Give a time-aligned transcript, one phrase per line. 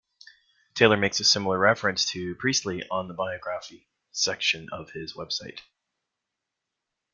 [0.73, 5.59] Taylor makes a similar reference to Priestley on the biography section of his website.